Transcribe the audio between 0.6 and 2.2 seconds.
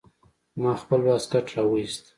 ما خپل واسکټ راوايست.